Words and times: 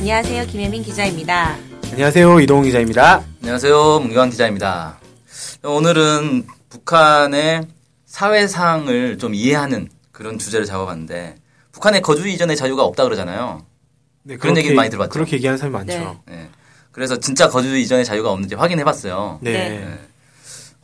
안녕하세요. 0.00 0.46
김혜민 0.46 0.82
기자입니다. 0.82 1.58
안녕하세요. 1.92 2.40
이동훈 2.40 2.64
기자입니다. 2.64 3.22
안녕하세요. 3.42 4.00
문경환 4.00 4.30
기자입니다. 4.30 4.98
오늘은 5.62 6.46
북한의 6.70 7.66
사회상을 8.06 9.18
좀 9.18 9.34
이해하는 9.34 9.90
그런 10.10 10.38
주제를 10.38 10.64
잡아봤는데 10.64 11.34
북한의 11.72 12.00
거주 12.00 12.26
이전의 12.26 12.56
자유가 12.56 12.82
없다 12.84 13.04
그러잖아요. 13.04 13.66
네, 14.22 14.38
그런 14.38 14.56
얘기 14.56 14.72
많이 14.72 14.88
들어봤죠. 14.88 15.12
그렇게 15.12 15.36
얘기하는 15.36 15.58
사람이 15.58 15.74
많죠. 15.74 16.22
네. 16.24 16.34
네. 16.34 16.48
그래서 16.92 17.20
진짜 17.20 17.50
거주 17.50 17.76
이전의 17.76 18.06
자유가 18.06 18.30
없는지 18.30 18.54
확인해봤어요. 18.54 19.40
네. 19.42 19.52
네. 19.52 19.98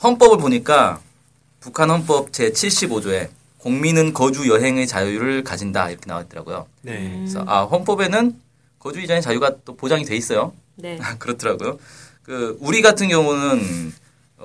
헌법을 0.03 0.37
보니까 0.37 1.01
북한 1.61 1.89
헌법 1.89 2.35
제 2.35 2.51
75조에 2.51 3.31
국민은 3.57 4.13
거주 4.13 4.47
여행의 4.47 4.87
자유를 4.87 5.43
가진다 5.43 5.89
이렇게 5.89 6.05
나왔더라고요. 6.07 6.67
네. 6.83 7.15
그래서 7.17 7.43
아 7.47 7.63
헌법에는 7.63 8.45
거주 8.79 9.01
이전의 9.01 9.23
자유가 9.23 9.53
또 9.65 9.77
보장이 9.77 10.05
돼 10.05 10.17
있어요. 10.17 10.53
네. 10.77 10.99
그렇더라고요. 11.19 11.79
그 12.23 12.57
우리 12.61 12.83
같은 12.83 13.09
경우는 13.09 13.93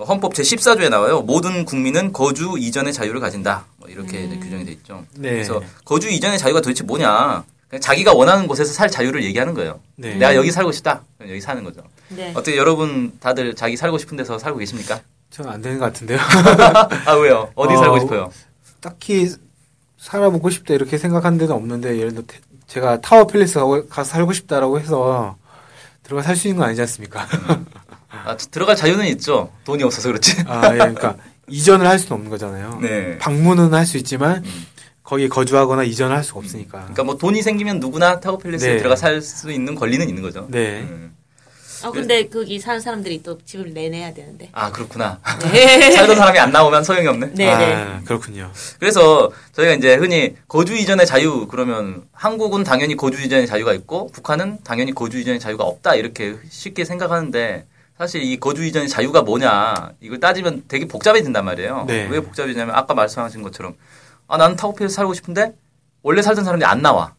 헌법 0.08 0.34
제 0.34 0.44
14조에 0.44 0.90
나와요. 0.90 1.22
모든 1.22 1.66
국민은 1.66 2.14
거주 2.14 2.56
이전의 2.58 2.94
자유를 2.94 3.20
가진다. 3.20 3.66
뭐 3.78 3.90
이렇게 3.90 4.24
이제 4.24 4.38
규정이 4.38 4.66
돼 4.66 4.72
있죠. 4.74 5.06
네. 5.16 5.32
그래서 5.32 5.62
거주 5.84 6.10
이전의 6.10 6.38
자유가 6.40 6.62
도대체 6.62 6.84
뭐냐? 6.84 7.44
그냥 7.68 7.82
자기가 7.82 8.14
원하는 8.14 8.48
곳에서 8.48 8.72
살 8.74 8.90
자유를 8.90 9.24
얘기하는 9.24 9.54
거예요. 9.54 9.80
네. 9.96 10.16
내가 10.16 10.36
여기 10.36 10.52
살고 10.52 10.72
싶다. 10.72 11.04
그럼 11.18 11.32
여기 11.32 11.42
사는 11.42 11.64
거죠. 11.64 11.82
네. 12.10 12.32
어떻게 12.36 12.58
여러분 12.58 13.14
다들 13.20 13.56
자기 13.56 13.76
살고 13.78 13.98
싶은 13.98 14.18
데서 14.18 14.38
살고 14.40 14.60
계십니까? 14.60 15.02
저는 15.30 15.52
안 15.52 15.62
되는 15.62 15.80
것 15.80 15.86
같은데요. 15.86 16.20
아 17.06 17.14
왜요? 17.14 17.52
어디 17.56 17.74
어, 17.74 17.78
살고 17.78 18.00
싶어요? 18.02 18.32
딱히 18.82 19.30
살아보고 19.98 20.50
싶다 20.50 20.74
이렇게 20.74 20.98
생각한 20.98 21.38
데는 21.38 21.54
없는데 21.54 21.98
예를 21.98 22.12
들어 22.12 22.24
테- 22.28 22.40
제가 22.72 23.02
타워 23.02 23.28
팰리스 23.28 23.60
가고- 23.60 23.86
가서 23.90 24.12
살고 24.12 24.32
싶다라고 24.32 24.80
해서 24.80 25.36
들어가 26.04 26.24
살 26.24 26.38
수 26.38 26.48
있는 26.48 26.60
건 26.60 26.68
아니지 26.68 26.80
않습니까? 26.82 27.28
아, 28.10 28.38
들어갈 28.50 28.78
자유는 28.78 29.06
있죠. 29.08 29.52
돈이 29.66 29.84
없어서 29.84 30.08
그렇지. 30.08 30.44
아, 30.48 30.74
예, 30.74 30.78
그러니까 30.78 31.18
이전을 31.50 31.86
할 31.86 32.00
수는 32.00 32.14
없는 32.14 32.30
거잖아요. 32.30 32.80
네. 32.82 33.18
방문은 33.18 33.74
할 33.74 33.86
수 33.86 33.98
있지만 33.98 34.44
거기에 35.04 35.28
거주하거나 35.28 35.84
이전을 35.84 36.16
할 36.16 36.24
수가 36.24 36.40
없으니까. 36.40 36.80
그러니까 36.80 37.04
뭐 37.04 37.18
돈이 37.18 37.42
생기면 37.42 37.82
누구나 37.82 38.22
타워 38.22 38.38
팰리스에 38.38 38.74
네. 38.74 38.78
들어가 38.78 38.96
살 38.96 39.22
수 39.22 39.52
있는 39.52 39.76
권리는 39.76 40.08
있는 40.08 40.22
거죠. 40.24 40.48
네. 40.50 40.80
음. 40.82 41.14
아 41.84 41.92
근데 41.92 42.28
거기 42.28 42.60
사는 42.60 42.80
사람들이 42.80 43.24
또 43.24 43.38
집을 43.44 43.74
내내야 43.74 44.14
되는데. 44.14 44.50
아 44.52 44.72
그렇구나. 44.72 45.20
네. 45.52 45.92
살던 45.92 46.16
사람이 46.16 46.40
안 46.40 46.52
나오면 46.52 46.84
소용이 46.84 47.08
없네. 47.08 47.28
네, 47.34 47.46
네. 47.46 47.74
아, 47.74 48.02
그렇군요. 48.06 48.52
그래서 48.80 49.32
저희가 49.54 49.74
이제 49.74 49.96
흔히 49.96 50.36
거주 50.48 50.76
이전의 50.76 51.06
자유 51.06 51.48
그러면 51.48 52.04
한국은 52.14 52.64
당연히 52.64 52.96
거주 52.96 53.22
이전의 53.22 53.48
자유가 53.48 53.74
있고 53.74 54.08
북한은 54.12 54.60
당연히 54.64 54.94
거주 54.94 55.20
이전의 55.20 55.40
자유가 55.40 55.64
없다 55.64 55.96
이렇게 55.96 56.38
쉽게 56.50 56.86
생각하는데 56.86 57.66
사실 57.98 58.22
이 58.24 58.40
거주 58.40 58.64
이전의 58.66 58.90
자유가 58.90 59.22
뭐냐 59.22 59.92
이걸 60.00 60.20
따지면 60.20 60.64
되게 60.68 60.88
복잡해진단 60.88 61.46
말이에요. 61.46 61.86
네. 61.88 62.08
왜 62.10 62.20
복잡해지냐면 62.20 62.76
아까 62.76 62.94
말씀하신 62.94 63.42
것처럼 63.42 63.76
아 64.28 64.38
나는 64.38 64.56
타워피에서 64.56 64.94
살고 64.94 65.14
싶은데 65.14 65.54
원래 66.02 66.22
살던 66.22 66.44
사람들이 66.44 66.68
안 66.68 66.82
나와. 66.82 67.14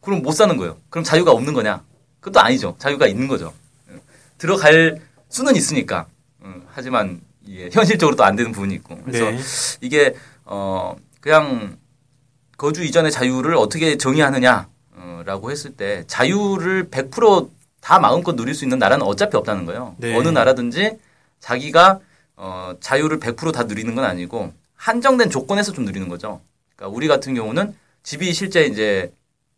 그럼 0.00 0.22
못 0.22 0.32
사는 0.32 0.56
거예요. 0.56 0.76
그럼 0.88 1.04
자유가 1.04 1.32
없는 1.32 1.52
거냐? 1.52 1.82
그것도 2.20 2.40
아니죠. 2.40 2.76
자유가 2.78 3.06
있는 3.06 3.28
거죠. 3.28 3.52
응. 4.36 4.38
들어갈 4.38 5.00
수는 5.28 5.56
있으니까. 5.56 6.06
응. 6.44 6.62
하지만 6.68 7.20
이게 7.44 7.70
현실적으로 7.72 8.16
또 8.16 8.24
안 8.24 8.36
되는 8.36 8.52
부분이 8.52 8.74
있고. 8.76 8.98
그래서 9.04 9.30
네. 9.30 9.38
이게 9.80 10.14
어 10.44 10.96
그냥 11.20 11.76
거주 12.56 12.84
이전의 12.84 13.12
자유를 13.12 13.54
어떻게 13.56 13.96
정의하느냐라고 13.96 15.50
했을 15.50 15.72
때 15.76 16.04
자유를 16.06 16.88
100%다 16.90 17.98
마음껏 17.98 18.34
누릴 18.34 18.54
수 18.54 18.64
있는 18.64 18.78
나라는 18.78 19.04
어차피 19.06 19.36
없다는 19.36 19.66
거예요. 19.66 19.94
네. 19.98 20.14
어느 20.16 20.28
나라든지 20.28 20.98
자기가 21.40 22.00
어 22.36 22.74
자유를 22.80 23.20
100%다 23.20 23.64
누리는 23.64 23.94
건 23.94 24.04
아니고 24.04 24.52
한정된 24.74 25.30
조건에서 25.30 25.72
좀 25.72 25.84
누리는 25.84 26.08
거죠. 26.08 26.40
그러니까 26.74 26.94
우리 26.94 27.08
같은 27.08 27.34
경우는 27.34 27.74
집이 28.02 28.32
실제 28.34 28.64
이제 28.64 29.12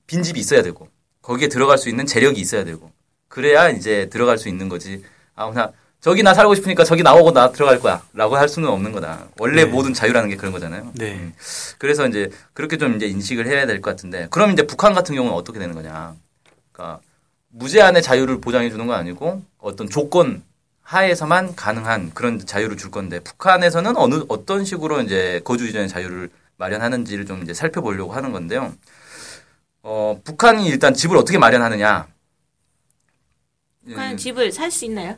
빈 0.07 0.23
집이 0.23 0.39
있어야 0.41 0.63
되고 0.63 0.89
거기에 1.23 1.49
들어갈 1.49 1.77
수 1.79 1.89
있는 1.89 2.07
재력이 2.07 2.41
있어야 2.41 2.65
되고 2.65 2.91
그래야 3.29 3.69
이제 3.71 4.09
들어갈 4.11 4.39
수 4.39 4.49
있는 4.49 4.69
거지. 4.69 5.05
아 5.35 5.49
그냥 5.49 5.73
저기 6.01 6.23
나 6.23 6.33
살고 6.35 6.55
싶으니까 6.55 6.85
저기 6.85 7.03
나오고 7.03 7.33
나 7.33 7.51
들어갈 7.53 7.81
거야 7.81 8.03
라고 8.15 8.37
할 8.37 8.49
수는 8.49 8.69
없는 8.69 8.93
거다. 8.93 9.27
원래 9.39 9.65
네. 9.65 9.71
모든 9.71 9.93
자유라는 9.95 10.29
게 10.31 10.37
그런 10.37 10.53
거잖아요. 10.53 10.93
네. 10.95 11.15
음. 11.15 11.35
그래서 11.79 12.07
이제 12.07 12.31
그렇게 12.55 12.79
좀 12.79 12.97
이제 12.97 13.07
인식을 13.07 13.47
해야 13.47 13.67
될 13.67 13.81
것 13.81 13.91
같은데 13.91 14.29
그럼 14.31 14.53
이제 14.53 14.67
북한 14.67 14.95
같은 14.95 15.15
경우는 15.15 15.37
어떻게 15.37 15.59
되는 15.59 15.75
거냐? 15.75 16.15
그러니까 16.73 17.01
무제한의 17.51 18.03
자유를 18.03 18.41
보장해 18.41 18.71
주는 18.71 18.87
건 18.87 18.97
아니고 18.97 19.43
어떤 19.59 19.89
조건 19.89 20.43
하에서만 20.83 21.55
가능한 21.55 22.13
그런 22.15 22.45
자유를 22.45 22.77
줄 22.77 22.91
건데 22.91 23.21
북한에서는 23.21 23.97
어느 23.97 24.25
어떤 24.29 24.65
식으로 24.65 25.03
이제 25.03 25.41
거주 25.45 25.67
이전의 25.67 25.89
자유를 25.89 26.31
마련하는지를 26.57 27.27
좀 27.27 27.43
이제 27.43 27.53
살펴보려고 27.55 28.13
하는 28.13 28.33
건데요. 28.33 28.73
어, 29.83 30.21
북한이 30.25 30.67
일단 30.67 30.95
집을 30.95 31.17
어떻게 31.17 31.39
마련하느냐? 31.39 32.07
북한 33.89 34.13
음, 34.13 34.17
집을 34.17 34.53
살 34.53 34.71
수 34.71 34.85
있나요? 34.85 35.17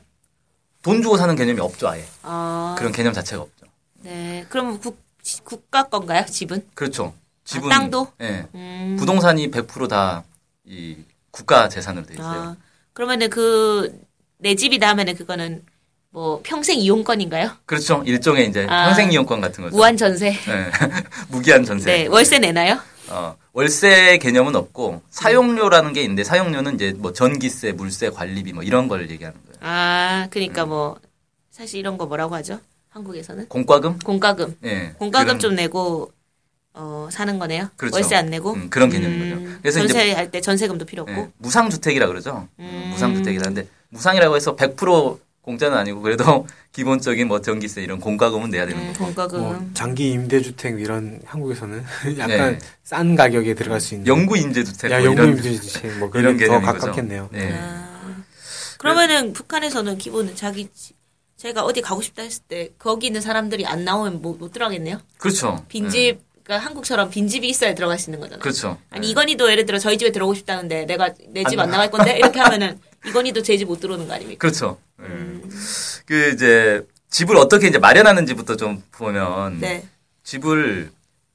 돈 0.82 1.02
주고 1.02 1.16
사는 1.16 1.34
개념이 1.36 1.60
없죠, 1.60 1.88
아예. 1.88 2.04
아. 2.22 2.74
그런 2.78 2.92
개념 2.92 3.12
자체가 3.12 3.42
없죠. 3.42 3.66
네. 4.02 4.46
그럼 4.48 4.78
국 4.80 4.98
국가 5.44 5.82
건가요? 5.84 6.24
집은? 6.26 6.66
그렇죠. 6.74 7.12
집은 7.44 7.70
아, 7.70 7.74
땅도? 7.80 8.12
예. 8.22 8.46
음. 8.54 8.96
부동산이 8.98 9.50
100%다 9.50 10.24
이 10.64 10.96
국가 11.30 11.68
재산으로 11.68 12.06
돼 12.06 12.14
있어요. 12.14 12.40
아. 12.42 12.56
그러면은 12.92 13.28
그 13.28 14.10
내 14.42 14.54
집이다 14.54 14.88
하면은 14.88 15.14
그거는 15.16 15.62
뭐 16.10 16.40
평생 16.42 16.78
이용권인가요? 16.78 17.50
그렇죠. 17.66 18.02
일종의 18.06 18.48
이제 18.48 18.66
아. 18.68 18.86
평생 18.86 19.12
이용권 19.12 19.40
같은 19.40 19.62
거죠. 19.62 19.76
무한 19.76 19.96
전세. 19.96 20.28
예. 20.28 20.70
무기한 21.28 21.62
전세. 21.64 21.84
네. 21.84 22.06
월세 22.06 22.38
내나요? 22.38 22.80
어, 23.10 23.36
월세 23.52 24.18
개념은 24.18 24.54
없고 24.54 25.02
사용료라는 25.10 25.92
게 25.92 26.02
있는데 26.02 26.22
사용료는 26.24 26.76
이제 26.76 26.94
뭐 26.96 27.12
전기세, 27.12 27.72
물세, 27.72 28.10
관리비 28.10 28.52
뭐 28.52 28.62
이런 28.62 28.86
걸 28.88 29.10
얘기하는 29.10 29.38
거예요. 29.44 29.56
아, 29.60 30.24
음. 30.26 30.30
그러니까 30.30 30.66
뭐 30.66 30.98
사실 31.50 31.80
이런 31.80 31.98
거 31.98 32.06
뭐라고 32.06 32.34
하죠? 32.36 32.60
한국에서는 32.90 33.48
공과금? 33.48 33.98
공과금. 34.00 34.56
예. 34.64 34.94
공과금 34.98 35.26
그런- 35.26 35.38
좀 35.40 35.54
내고 35.54 36.12
어 36.72 37.08
사는 37.10 37.38
거네요. 37.38 37.68
그렇죠. 37.76 37.96
월세 37.96 38.14
안 38.14 38.30
내고 38.30 38.52
음, 38.54 38.70
그런 38.70 38.88
개념인 38.90 39.20
음, 39.22 39.44
거죠. 39.44 39.58
그래서 39.62 39.80
이제 39.84 39.92
전세 39.92 40.12
할 40.12 40.30
때 40.30 40.40
전세금도 40.40 40.84
필요 40.86 41.02
없고. 41.02 41.12
예, 41.12 41.28
무상 41.38 41.68
주택이라 41.70 42.06
그러죠. 42.06 42.46
음. 42.60 42.88
무상 42.92 43.14
주택이라는데 43.14 43.66
무상이라고 43.90 44.36
해서 44.36 44.54
100% 44.54 45.18
공짜는 45.42 45.76
아니고 45.76 46.00
그래도 46.02 46.46
기본적인 46.72 47.26
뭐 47.28 47.40
전기세 47.40 47.82
이런 47.82 47.98
공과금은 47.98 48.50
내야 48.50 48.66
되는 48.66 48.80
음, 48.80 48.92
거고. 48.92 49.04
공과금. 49.06 49.40
뭐 49.40 49.70
장기 49.74 50.10
임대주택 50.12 50.80
이런 50.80 51.20
한국에서는 51.24 51.84
약간 52.18 52.28
네. 52.28 52.58
싼 52.82 53.16
가격에 53.16 53.54
들어갈 53.54 53.80
수 53.80 53.94
있는 53.94 54.06
영구 54.06 54.36
임대주택 54.36 54.90
야, 54.90 54.98
뭐 54.98 55.06
영구 55.06 55.22
이런 55.22 55.36
임대주택 55.36 55.98
뭐 55.98 56.10
이런 56.14 56.36
그런 56.36 56.36
게더 56.36 56.46
개념인 56.52 56.66
거죠. 56.66 56.78
가깝겠네요. 56.80 57.28
네. 57.32 57.52
아, 57.58 58.22
그러면은 58.78 59.32
북한에서는 59.32 59.98
기본은 59.98 60.36
자기 60.36 60.68
집- 60.74 60.96
제가 61.36 61.64
어디 61.64 61.80
가고 61.80 62.02
싶다 62.02 62.22
했을 62.22 62.42
때 62.48 62.68
거기 62.78 63.06
있는 63.06 63.22
사람들이 63.22 63.64
안 63.66 63.82
나오면 63.84 64.20
못, 64.20 64.36
못 64.38 64.52
들어가겠네요. 64.52 65.00
그렇죠. 65.16 65.64
빈집 65.68 66.20
그러니까 66.44 66.66
한국처럼 66.66 67.08
빈집이 67.10 67.48
있어야 67.48 67.74
들어갈 67.74 67.98
수 67.98 68.10
있는 68.10 68.20
거잖아요. 68.20 68.40
그렇죠. 68.42 68.76
아니 68.90 69.06
예. 69.06 69.10
이건희도 69.10 69.50
예를 69.50 69.64
들어 69.64 69.78
저희 69.78 69.96
집에 69.96 70.12
들어오고 70.12 70.34
싶다는데 70.34 70.84
내가 70.84 71.14
내 71.28 71.44
집안안 71.44 71.70
나갈 71.70 71.90
건데 71.90 72.16
이렇게 72.18 72.40
하면은 72.40 72.78
이건희도 73.06 73.42
제 73.42 73.56
집 73.56 73.66
못 73.68 73.80
들어오는 73.80 74.06
거 74.06 74.14
아닙니까? 74.14 74.38
그렇죠. 74.38 74.78
예. 75.02 75.06
그 76.06 76.30
이제 76.34 76.86
집을 77.10 77.36
어떻게 77.36 77.66
이제 77.68 77.78
마련하는지부터 77.78 78.56
좀 78.56 78.82
보면 78.92 79.60
네. 79.60 79.84
집을 80.24 80.90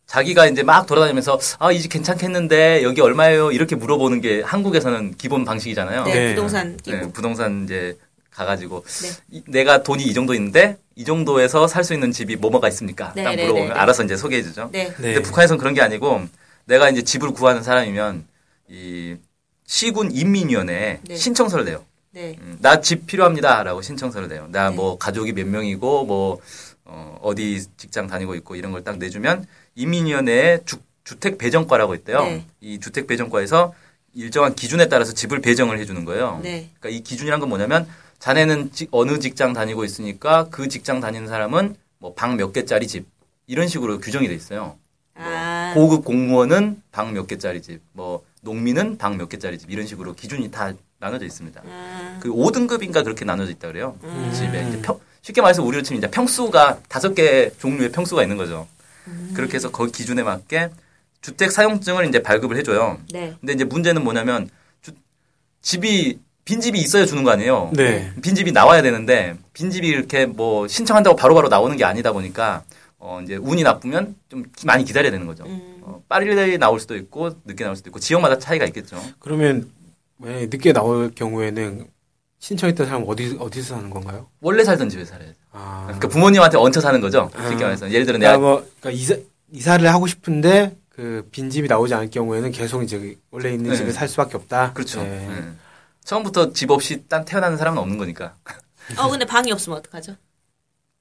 자기가 0.06 0.46
이제 0.48 0.62
막 0.64 0.86
돌아다니면서 0.86 1.40
아 1.60 1.72
이 1.72 1.80
집 1.82 1.90
괜찮겠는데 1.92 2.84
여기 2.84 3.02
얼마예요 3.02 3.52
이렇게 3.52 3.76
물어보는 3.76 4.22
게 4.22 4.42
한국에서는 4.42 5.16
기본 5.18 5.44
방식이잖아요. 5.46 6.04
네, 6.06 6.14
네. 6.14 6.36
부동산. 6.36 6.78
네, 6.86 7.02
부동산 7.12 7.64
이제 7.64 7.98
가가지고 8.30 8.84
네. 8.86 9.10
이- 9.32 9.44
내가 9.48 9.82
돈이 9.82 10.04
이 10.04 10.14
정도 10.14 10.34
있는데 10.36 10.78
이 10.96 11.04
정도에서 11.04 11.68
살 11.68 11.84
수 11.84 11.94
있는 11.94 12.12
집이 12.12 12.36
뭐뭐가 12.36 12.68
있습니까? 12.70 13.12
네, 13.16 13.24
딱 13.24 13.32
네, 13.36 13.44
물어보면 13.44 13.70
네, 13.70 13.74
네. 13.74 13.80
알아서 13.80 14.04
이제 14.04 14.16
소개해 14.16 14.44
주죠. 14.44 14.70
네. 14.72 14.90
네. 15.00 15.14
근데 15.14 15.22
북한에서는 15.24 15.58
그런 15.58 15.74
게 15.74 15.82
아니고 15.82 16.22
내가 16.66 16.90
이제 16.90 17.02
집을 17.02 17.32
구하는 17.32 17.64
사람이면 17.64 18.26
이 18.70 19.16
시군 19.66 20.12
인민위원회에 20.12 21.00
네. 21.04 21.16
신청서를 21.16 21.66
내요. 21.66 21.84
네. 22.12 22.38
나집 22.60 23.08
필요합니다라고 23.08 23.82
신청서를 23.82 24.28
내요. 24.30 24.48
나 24.52 24.70
네. 24.70 24.76
뭐 24.76 24.98
가족이 24.98 25.34
몇 25.34 25.48
명이고 25.48 26.06
뭐 26.06 26.40
어, 26.86 27.18
어디 27.22 27.66
직장 27.78 28.08
다니고 28.08 28.36
있고 28.36 28.56
이런 28.56 28.72
걸 28.72 28.84
딱 28.84 28.98
내주면 28.98 29.46
인민위원회에 29.76 30.60
주, 30.66 30.78
주택 31.04 31.38
배정과라고 31.38 31.96
있대요. 31.96 32.24
네. 32.24 32.46
이 32.62 32.80
주택 32.80 33.08
배정과에서 33.08 33.74
일정한 34.14 34.56
기준에 34.56 34.88
따라서 34.88 35.14
집을 35.14 35.42
배정을 35.42 35.78
해주는 35.80 36.06
거예요. 36.06 36.40
네. 36.42 36.70
그러니까 36.80 36.90
이 36.98 37.04
기준이란 37.04 37.40
건 37.40 37.50
뭐냐면 37.50 37.88
자네는 38.20 38.72
지- 38.72 38.88
어느 38.92 39.20
직장 39.20 39.52
다니고 39.54 39.84
있으니까 39.84 40.48
그 40.50 40.70
직장 40.70 41.02
다니는 41.02 41.28
사람은 41.28 41.76
뭐 41.98 42.14
방 42.16 42.38
몇 42.38 42.54
개짜리 42.54 42.88
집 42.88 43.06
이런 43.48 43.68
식으로 43.68 44.00
규정이 44.00 44.28
돼 44.28 44.34
있어요. 44.36 44.78
아. 45.16 45.72
고급 45.76 46.06
공무원은 46.06 46.82
방 46.92 47.14
몇 47.14 47.28
개짜리 47.28 47.62
집, 47.62 47.82
뭐 47.92 48.24
농민은 48.56 48.98
방 48.98 49.18
몇 49.18 49.28
개짜리 49.28 49.58
집 49.58 49.70
이런 49.72 49.86
식으로 49.86 50.14
기준이 50.14 50.50
다 50.52 50.72
나눠져 51.00 51.26
있습니다. 51.26 51.62
아. 51.68 52.20
그 52.22 52.30
5등급인가 52.30 53.04
그렇게 53.04 53.26
나눠져 53.26 53.52
있다 53.52 53.68
그래요. 53.68 53.98
집에 54.34 54.66
이제 54.70 54.82
평, 54.82 55.00
쉽게 55.22 55.42
말해서 55.42 55.64
우리로 55.64 55.84
치면 55.84 55.98
이제 55.98 56.10
평수가 56.10 56.80
다섯 56.88 57.14
개 57.16 57.50
종류의 57.60 57.92
평수가 57.92 58.22
있는 58.22 58.38
거죠. 58.38 58.68
그렇게 59.34 59.56
해서 59.56 59.72
그 59.72 59.92
기준에 59.92 60.24
맞게 60.24 60.70
주택 61.22 61.52
사용증을 61.52 62.08
이제 62.08 62.22
발급을 62.22 62.56
해줘요. 62.58 63.00
네. 63.12 63.36
근데 63.42 63.54
이제 63.54 63.64
문제는 63.64 64.04
뭐냐면 64.04 64.50
주- 64.82 64.92
집이 65.62 66.20
빈집이 66.46 66.80
있어야 66.80 67.06
주는 67.08 67.24
거 67.24 67.32
아니에요. 67.32 67.72
네. 67.74 68.12
빈집이 68.22 68.52
나와야 68.52 68.84
되는데 68.84 69.36
빈집이 69.54 69.88
이렇게 69.88 70.28
뭐 70.28 70.68
신청한다고 70.68 71.16
바로바로 71.16 71.50
나오는 71.50 71.76
게 71.78 71.84
아니다 71.84 72.12
보니까 72.14 72.64
어 73.07 73.22
이제 73.22 73.36
운이 73.36 73.62
나쁘면 73.62 74.16
좀 74.30 74.44
기- 74.56 74.66
많이 74.66 74.84
기다려야 74.84 75.12
되는 75.12 75.28
거죠. 75.28 75.44
음. 75.46 75.78
어, 75.84 76.02
빠르게 76.10 76.57
나올 76.57 76.80
수도 76.80 76.96
있고 76.96 77.30
늦게 77.46 77.63
나올 77.63 77.75
수도 77.75 77.90
있고 77.90 78.00
지역마다 78.00 78.40
차이가 78.40 78.66
있겠죠. 78.66 79.00
그러면 79.19 79.69
만약에 80.18 80.48
늦게 80.48 80.74
나올 80.74 81.12
경우에는 81.13 81.88
신청했던 82.40 82.88
사람 82.88 83.04
어디 83.07 83.38
어디서 83.40 83.75
사는 83.75 83.90
건가요? 83.92 84.28
원래 84.42 84.63
살던 84.63 84.90
집에 84.90 85.06
살아야죠. 85.06 85.36
아, 85.52 85.84
그러니까 85.86 86.07
부모님한테 86.07 86.57
얹혀 86.57 86.81
사는 86.81 87.00
거죠. 87.00 87.30
아. 87.36 87.48
쉽게 87.50 87.63
말해서 87.63 87.92
예를 87.92 88.06
들어 88.07 88.18
그러니까 88.18 88.38
내가 88.38 88.38
뭐 88.40 88.68
그러니까 88.80 88.90
이사 88.92 89.16
이사를 89.51 89.88
하고 89.88 90.08
싶은데 90.08 90.75
그 90.90 91.28
빈집이 91.31 91.68
나오지 91.68 91.94
않을 91.94 92.10
경우에는 92.10 92.51
계속 92.51 92.81
이제 92.81 93.16
원래 93.30 93.51
있는 93.54 93.69
네. 93.69 93.75
집에 93.78 93.92
살 93.92 94.08
수밖에 94.08 94.38
없다. 94.38 94.74
그렇죠. 94.74 95.04
네. 95.04 95.28
예. 95.30 95.44
처음부터 96.04 96.54
집 96.54 96.72
없이 96.72 97.04
딴 97.08 97.24
태어나는 97.24 97.58
사람은 97.58 97.78
없는 97.80 97.98
거니까 98.00 98.34
어, 98.98 99.10
근데 99.10 99.25
방이 99.25 99.51
없으면 99.51 99.78
어떡하죠? 99.80 100.16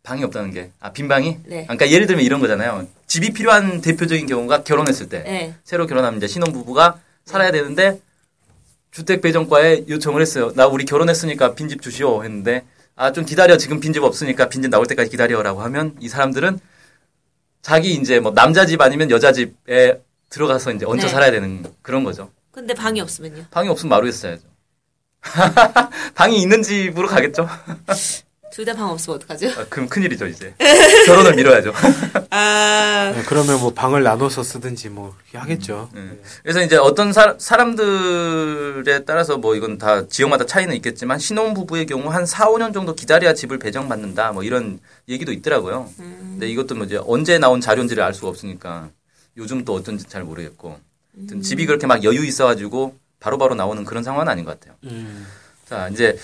방이 0.04 0.22
없다는 0.22 0.52
게 0.52 0.70
아 0.80 0.92
빈 0.92 1.08
방이. 1.08 1.38
네. 1.46 1.64
그러니까 1.64 1.90
예를 1.90 2.06
들면 2.06 2.24
이런 2.24 2.38
거잖아요. 2.40 2.86
집이 3.06 3.32
필요한 3.32 3.80
대표적인 3.80 4.26
경우가 4.26 4.62
결혼했을 4.62 5.08
때 5.08 5.22
네. 5.24 5.54
새로 5.64 5.86
결혼하면 5.86 6.18
이제 6.18 6.26
신혼 6.28 6.52
부부가 6.52 7.00
살아야 7.24 7.50
되는데 7.50 8.00
주택 8.92 9.22
배정과에 9.22 9.84
요청을 9.88 10.20
했어요. 10.22 10.52
나 10.54 10.66
우리 10.66 10.84
결혼했으니까 10.84 11.54
빈집 11.54 11.82
주시오 11.82 12.22
했는데 12.22 12.64
아 12.96 13.10
좀 13.12 13.24
기다려 13.24 13.56
지금 13.56 13.80
빈집 13.80 14.04
없으니까 14.04 14.48
빈집 14.48 14.70
나올 14.70 14.86
때까지 14.86 15.10
기다려라고 15.10 15.62
하면 15.62 15.96
이 16.00 16.08
사람들은 16.08 16.60
자기 17.62 17.94
이제 17.94 18.20
뭐 18.20 18.32
남자 18.32 18.66
집 18.66 18.80
아니면 18.82 19.10
여자 19.10 19.32
집에 19.32 20.00
들어가서 20.28 20.72
이제 20.72 20.84
얹혀 20.84 21.06
네. 21.06 21.08
살아야 21.08 21.30
되는 21.30 21.64
그런 21.82 22.04
거죠. 22.04 22.30
근데 22.52 22.72
방이 22.74 23.00
없으면요? 23.00 23.46
방이 23.50 23.68
없으면 23.68 23.88
마루에서 23.88 24.20
자야죠. 24.20 24.42
방이 26.14 26.40
있는 26.42 26.62
집으로 26.62 27.08
가겠죠. 27.08 27.48
둘 28.54 28.64
다 28.64 28.72
방 28.74 28.88
없으면 28.90 29.16
어떡하죠? 29.16 29.48
아, 29.60 29.66
그럼 29.68 29.88
큰일이죠 29.88 30.26
이제 30.28 30.54
결혼을 31.06 31.34
미뤄야죠. 31.34 31.72
아. 32.30 33.12
네, 33.14 33.22
그러면 33.26 33.58
뭐 33.58 33.72
방을 33.74 34.04
나눠서 34.04 34.44
쓰든지 34.44 34.90
뭐 34.90 35.14
하겠죠. 35.32 35.90
음. 35.94 36.20
그래서 36.42 36.62
이제 36.62 36.76
어떤 36.76 37.12
사, 37.12 37.34
사람들에 37.36 39.04
따라서 39.04 39.38
뭐 39.38 39.56
이건 39.56 39.76
다 39.78 40.06
지역마다 40.06 40.46
차이는 40.46 40.74
있겠지만 40.76 41.18
신혼 41.18 41.52
부부의 41.54 41.86
경우 41.86 42.08
한 42.10 42.26
4, 42.26 42.46
5년 42.46 42.72
정도 42.72 42.94
기다려야 42.94 43.34
집을 43.34 43.58
배정받는다 43.58 44.30
뭐 44.32 44.44
이런 44.44 44.78
얘기도 45.08 45.32
있더라고요. 45.32 45.90
근데 45.96 46.48
이것도 46.48 46.76
뭐 46.76 46.86
이제 46.86 47.00
언제 47.06 47.38
나온 47.38 47.60
자료인지를 47.60 48.02
알 48.02 48.14
수가 48.14 48.28
없으니까 48.28 48.88
요즘 49.36 49.64
또 49.64 49.74
어떤지 49.74 50.04
잘 50.08 50.22
모르겠고 50.22 50.78
하여튼 51.16 51.42
집이 51.42 51.66
그렇게 51.66 51.86
막 51.88 52.04
여유 52.04 52.24
있어가지고 52.24 52.96
바로 53.18 53.36
바로 53.36 53.54
나오는 53.56 53.84
그런 53.84 54.04
상황은 54.04 54.28
아닌 54.28 54.44
것 54.44 54.58
같아요. 54.60 54.76
음. 54.84 55.26
자 55.68 55.88
이제 55.88 56.16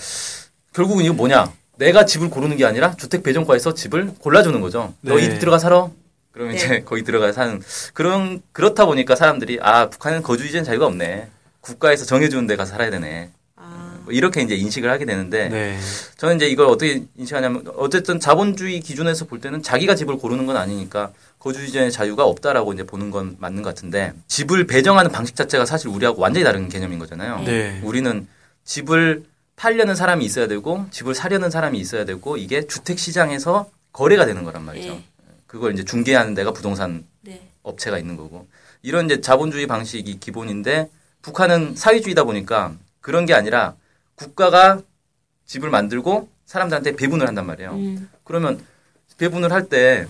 결국은 0.73 1.03
이거 1.03 1.13
뭐냐? 1.13 1.51
내가 1.77 2.05
집을 2.05 2.29
고르는 2.29 2.57
게 2.57 2.65
아니라 2.65 2.95
주택 2.95 3.23
배정과에서 3.23 3.73
집을 3.73 4.13
골라주는 4.19 4.59
거죠. 4.61 4.93
너 5.01 5.15
네. 5.15 5.25
이 5.25 5.39
들어가 5.39 5.57
살아. 5.57 5.89
그러면 6.31 6.55
네. 6.55 6.57
이제 6.57 6.81
거기 6.85 7.03
들어가 7.03 7.31
사는 7.31 7.61
그런 7.93 8.41
그렇다 8.51 8.85
보니까 8.85 9.15
사람들이 9.15 9.59
아 9.61 9.89
북한은 9.89 10.21
거주 10.21 10.45
이전 10.45 10.63
자유가 10.63 10.85
없네. 10.85 11.27
국가에서 11.61 12.05
정해주는 12.05 12.47
데 12.47 12.55
가서 12.55 12.71
살아야 12.71 12.89
되네. 12.89 13.29
아. 13.55 13.99
뭐 14.03 14.13
이렇게 14.13 14.41
이제 14.41 14.55
인식을 14.55 14.89
하게 14.89 15.05
되는데 15.05 15.49
네. 15.49 15.79
저는 16.17 16.37
이제 16.37 16.47
이걸 16.47 16.67
어떻게 16.67 17.03
인식하냐면 17.15 17.65
어쨌든 17.75 18.19
자본주의 18.19 18.79
기준에서 18.79 19.25
볼 19.25 19.39
때는 19.39 19.61
자기가 19.61 19.95
집을 19.95 20.17
고르는 20.17 20.45
건 20.45 20.57
아니니까 20.57 21.11
거주 21.39 21.63
이전의 21.65 21.91
자유가 21.91 22.25
없다라고 22.25 22.73
이제 22.73 22.83
보는 22.83 23.11
건 23.11 23.35
맞는 23.39 23.63
것 23.63 23.69
같은데 23.69 24.13
집을 24.27 24.67
배정하는 24.67 25.11
방식 25.11 25.35
자체가 25.35 25.65
사실 25.65 25.89
우리하고 25.89 26.21
완전히 26.21 26.43
다른 26.43 26.69
개념인 26.69 26.99
거잖아요. 26.99 27.41
네. 27.45 27.79
우리는 27.83 28.27
집을 28.63 29.23
팔려는 29.61 29.93
사람이 29.95 30.25
있어야 30.25 30.47
되고 30.47 30.87
집을 30.89 31.13
사려는 31.13 31.51
사람이 31.51 31.77
있어야 31.77 32.03
되고 32.03 32.35
이게 32.35 32.65
주택 32.65 32.97
시장에서 32.97 33.69
거래가 33.93 34.25
되는 34.25 34.43
거란 34.43 34.65
말이죠. 34.65 34.93
네. 34.93 35.03
그걸 35.45 35.73
이제 35.75 35.83
중개하는 35.85 36.33
데가 36.33 36.51
부동산 36.51 37.05
네. 37.21 37.47
업체가 37.61 37.99
있는 37.99 38.17
거고 38.17 38.47
이런 38.81 39.05
이제 39.05 39.21
자본주의 39.21 39.67
방식이 39.67 40.19
기본인데 40.19 40.89
북한은 41.21 41.75
사회주의다 41.75 42.23
보니까 42.23 42.73
그런 43.01 43.27
게 43.27 43.35
아니라 43.35 43.75
국가가 44.15 44.81
집을 45.45 45.69
만들고 45.69 46.27
사람들한테 46.47 46.95
배분을 46.95 47.27
한단 47.27 47.45
말이에요. 47.45 47.73
음. 47.73 48.09
그러면 48.23 48.65
배분을 49.19 49.51
할 49.51 49.69
때 49.69 50.07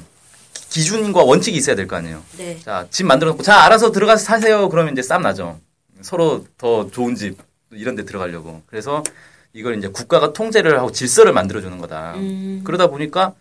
기준과 0.70 1.24
원칙이 1.24 1.58
있어야 1.58 1.76
될 1.76 1.88
거 1.88 1.98
아니에요. 1.98 2.24
네. 2.38 2.58
자, 2.60 2.88
집 2.90 3.04
만들어 3.06 3.32
놓고, 3.32 3.44
자, 3.44 3.64
알아서 3.66 3.92
들어가서 3.92 4.24
사세요. 4.24 4.70
그러면 4.70 4.94
이제 4.94 5.02
싸움 5.02 5.24
나죠. 5.24 5.60
서로 6.00 6.46
더 6.58 6.90
좋은 6.90 7.16
집, 7.16 7.38
이런 7.72 7.96
데 7.98 8.06
들어가려고. 8.06 8.62
그래서 8.68 9.04
이걸 9.54 9.78
이제 9.78 9.88
국가가 9.88 10.34
통제를 10.34 10.78
하고 10.80 10.92
질서를 10.92 11.34
만들어주는 11.34 11.78
거다. 11.78 12.16
음. 12.16 12.62
그러다 12.64 12.88
보니까 12.88 13.34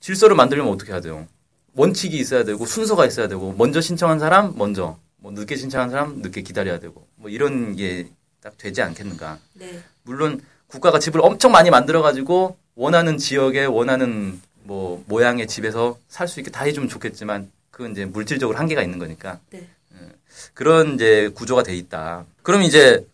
질서를 0.00 0.36
만들려면 0.36 0.72
어떻게 0.72 0.92
해야 0.92 1.00
돼요? 1.00 1.26
원칙이 1.74 2.16
있어야 2.18 2.44
되고, 2.44 2.66
순서가 2.66 3.06
있어야 3.06 3.28
되고, 3.28 3.54
먼저 3.56 3.80
신청한 3.80 4.18
사람, 4.18 4.52
먼저, 4.58 4.98
뭐, 5.16 5.32
늦게 5.32 5.56
신청한 5.56 5.90
사람, 5.90 6.16
늦게 6.20 6.42
기다려야 6.42 6.78
되고, 6.80 7.06
뭐, 7.16 7.30
이런 7.30 7.76
게 7.76 8.08
딱 8.42 8.58
되지 8.58 8.82
않겠는가. 8.82 9.38
네. 9.54 9.80
물론 10.02 10.42
국가가 10.66 10.98
집을 10.98 11.20
엄청 11.22 11.52
많이 11.52 11.70
만들어 11.70 12.02
가지고 12.02 12.56
원하는 12.74 13.16
지역에 13.16 13.64
원하는 13.64 14.40
뭐 14.64 15.02
모양의 15.06 15.46
집에서 15.46 15.96
살 16.08 16.26
수 16.26 16.40
있게 16.40 16.50
다 16.50 16.64
해주면 16.64 16.88
좋겠지만 16.88 17.50
그건 17.70 17.92
이제 17.92 18.04
물질적으로 18.04 18.58
한계가 18.58 18.82
있는 18.82 18.98
거니까 18.98 19.38
네. 19.50 19.68
예. 19.94 20.08
그런 20.54 20.94
이제 20.94 21.30
구조가 21.34 21.62
돼 21.62 21.76
있다. 21.76 22.24
그럼 22.42 22.62
이제 22.62 23.06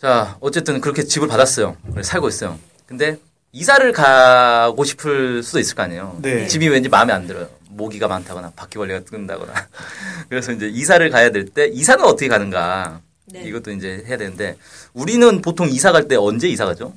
자 0.00 0.36
어쨌든 0.40 0.80
그렇게 0.80 1.02
집을 1.04 1.28
받았어요. 1.28 1.76
그래서 1.92 2.08
살고 2.08 2.28
있어요. 2.28 2.58
근데 2.86 3.18
이사를 3.52 3.92
가고 3.92 4.84
싶을 4.84 5.42
수도 5.42 5.58
있을 5.58 5.74
거 5.74 5.82
아니에요. 5.82 6.18
네. 6.22 6.46
집이 6.46 6.68
왠지 6.68 6.88
마음에 6.88 7.12
안 7.12 7.26
들어요. 7.26 7.48
모기가 7.68 8.08
많다거나 8.08 8.52
바퀴 8.56 8.78
벌레가 8.78 9.04
뜬다거나. 9.04 9.52
그래서 10.28 10.52
이제 10.52 10.68
이사를 10.68 11.08
가야 11.10 11.30
될 11.30 11.46
때 11.50 11.66
이사는 11.66 12.02
어떻게 12.04 12.28
가는가? 12.28 13.00
네. 13.26 13.42
이것도 13.44 13.72
이제 13.72 14.02
해야 14.06 14.16
되는데 14.16 14.56
우리는 14.94 15.42
보통 15.42 15.68
이사 15.68 15.92
갈 15.92 16.08
때 16.08 16.16
언제 16.16 16.48
이사 16.48 16.64
가죠? 16.64 16.94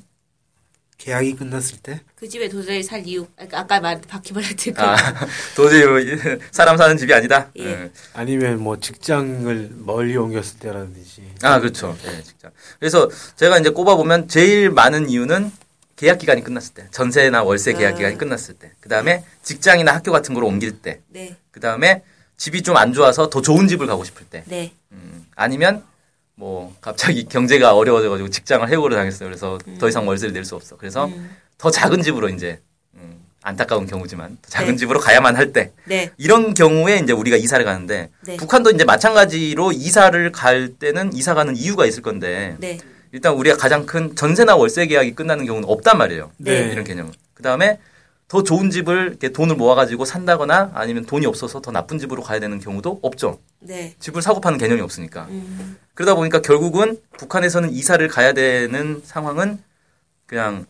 계약이 0.98 1.36
끝났을 1.36 1.78
때. 1.78 2.00
그 2.24 2.28
집에 2.28 2.48
도저히 2.48 2.82
살 2.82 3.06
이유. 3.06 3.26
아까 3.36 3.60
아까 3.60 3.80
말한 3.80 4.00
바퀴벌레 4.08 4.46
그 4.74 4.80
아, 4.80 4.96
도저히 5.54 6.16
사람 6.50 6.78
사는 6.78 6.96
집이 6.96 7.12
아니다. 7.12 7.50
예. 7.58 7.64
예. 7.66 7.90
아니면 8.14 8.60
뭐 8.60 8.80
직장을 8.80 9.72
멀리 9.76 10.16
옮겼을 10.16 10.58
때라든지. 10.58 11.22
아, 11.42 11.60
그렇죠. 11.60 11.94
예, 12.06 12.22
직장. 12.22 12.50
그래서 12.80 13.10
제가 13.36 13.58
이제 13.58 13.68
꼽아 13.68 13.96
보면 13.96 14.28
제일 14.28 14.70
많은 14.70 15.10
이유는 15.10 15.52
계약 15.96 16.18
기간이 16.18 16.42
끝났을 16.42 16.72
때, 16.72 16.88
전세나 16.92 17.42
월세 17.42 17.74
계약 17.74 17.92
아. 17.92 17.96
기간이 17.96 18.16
끝났을 18.16 18.54
때, 18.54 18.72
그 18.80 18.88
다음에 18.88 19.22
직장이나 19.42 19.94
학교 19.94 20.10
같은 20.10 20.32
걸 20.34 20.44
옮길 20.44 20.80
때, 20.80 21.02
네. 21.08 21.36
그 21.50 21.60
다음에 21.60 22.04
집이 22.38 22.62
좀 22.62 22.78
안 22.78 22.94
좋아서 22.94 23.28
더 23.28 23.42
좋은 23.42 23.68
집을 23.68 23.86
가고 23.86 24.02
싶을 24.02 24.24
때, 24.24 24.44
네. 24.46 24.72
음, 24.92 25.26
아니면 25.36 25.84
뭐 26.36 26.74
갑자기 26.80 27.24
경제가 27.26 27.74
어려워져가지고 27.76 28.30
직장을 28.30 28.66
해고를 28.68 28.96
당했어요. 28.96 29.28
그래서 29.28 29.58
더 29.78 29.88
이상 29.90 30.08
월세를 30.08 30.32
낼 30.32 30.44
수 30.44 30.56
없어. 30.56 30.76
그래서 30.76 31.04
음. 31.06 31.30
더 31.58 31.70
작은 31.70 32.02
집으로 32.02 32.28
이제 32.28 32.60
음, 32.94 33.22
안타까운 33.42 33.86
경우지만 33.86 34.38
더 34.42 34.48
작은 34.50 34.72
네. 34.72 34.76
집으로 34.76 35.00
가야만 35.00 35.36
할때 35.36 35.72
네. 35.84 36.10
이런 36.16 36.54
경우에 36.54 36.98
이제 36.98 37.12
우리가 37.12 37.36
이사를 37.36 37.64
가는데 37.64 38.10
네. 38.26 38.36
북한도 38.36 38.70
이제 38.70 38.84
마찬가지로 38.84 39.72
이사를 39.72 40.32
갈 40.32 40.68
때는 40.68 41.12
이사 41.12 41.34
가는 41.34 41.56
이유가 41.56 41.86
있을 41.86 42.02
건데 42.02 42.56
네. 42.58 42.78
일단 43.12 43.34
우리가 43.34 43.56
가장 43.56 43.86
큰 43.86 44.16
전세나 44.16 44.56
월세 44.56 44.86
계약이 44.86 45.14
끝나는 45.14 45.46
경우는 45.46 45.68
없단 45.68 45.96
말이에요. 45.98 46.32
네. 46.38 46.70
이런 46.72 46.84
개념은. 46.84 47.12
그 47.32 47.44
다음에 47.44 47.78
더 48.26 48.42
좋은 48.42 48.70
집을 48.70 49.10
이렇게 49.10 49.28
돈을 49.28 49.54
모아가지고 49.54 50.04
산다거나 50.04 50.72
아니면 50.74 51.04
돈이 51.04 51.24
없어서 51.24 51.60
더 51.60 51.70
나쁜 51.70 52.00
집으로 52.00 52.22
가야 52.22 52.40
되는 52.40 52.58
경우도 52.58 52.98
없죠. 53.02 53.38
네. 53.60 53.94
집을 54.00 54.20
사고 54.20 54.40
파는 54.40 54.58
개념이 54.58 54.80
없으니까. 54.80 55.26
음. 55.30 55.76
그러다 55.94 56.16
보니까 56.16 56.42
결국은 56.42 56.98
북한에서는 57.18 57.70
이사를 57.70 58.06
가야 58.08 58.32
되는 58.32 59.00
상황은 59.04 59.60
그냥 60.26 60.66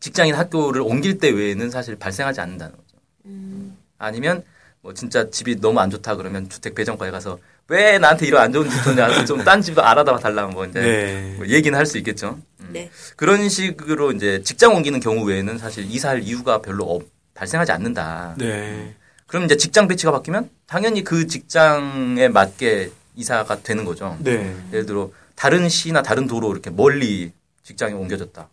직장인 0.00 0.34
학교를 0.34 0.80
옮길 0.82 1.18
때 1.18 1.28
외에는 1.30 1.70
사실 1.70 1.96
발생하지 1.96 2.40
않는다는 2.40 2.76
거죠. 2.76 2.96
음. 3.26 3.76
아니면 3.98 4.44
뭐 4.80 4.94
진짜 4.94 5.28
집이 5.30 5.60
너무 5.60 5.80
안 5.80 5.90
좋다 5.90 6.16
그러면 6.16 6.48
주택 6.48 6.74
배정과에 6.74 7.10
가서 7.10 7.38
왜 7.66 7.98
나한테 7.98 8.26
이런 8.26 8.42
안 8.42 8.52
좋은 8.52 8.68
집 8.70 8.82
줬냐 8.84 9.24
좀딴 9.26 9.60
집도 9.60 9.82
알아봐 9.82 10.18
달라고 10.18 10.52
뭐 10.52 10.64
이제 10.66 10.80
네. 10.80 11.34
뭐 11.36 11.46
얘기는 11.48 11.76
할 11.76 11.84
수 11.84 11.98
있겠죠. 11.98 12.38
음. 12.60 12.68
네. 12.72 12.90
그런 13.16 13.48
식으로 13.48 14.12
이제 14.12 14.42
직장 14.42 14.74
옮기는 14.74 15.00
경우 15.00 15.24
외에는 15.24 15.58
사실 15.58 15.84
이사할 15.84 16.22
이유가 16.22 16.62
별로 16.62 16.84
없- 16.84 17.06
발생하지 17.34 17.72
않는다. 17.72 18.36
네. 18.38 18.94
그럼 19.26 19.44
이제 19.44 19.56
직장 19.56 19.88
배치가 19.88 20.12
바뀌면 20.12 20.48
당연히 20.66 21.04
그 21.04 21.26
직장에 21.26 22.28
맞게 22.28 22.90
이사가 23.16 23.62
되는 23.62 23.84
거죠. 23.84 24.16
네. 24.20 24.54
예를 24.72 24.86
들어 24.86 25.10
다른 25.34 25.68
시나 25.68 26.02
다른 26.02 26.26
도로 26.26 26.50
이렇게 26.52 26.70
멀리 26.70 27.32
직장에 27.64 27.92
옮겨졌다. 27.92 28.48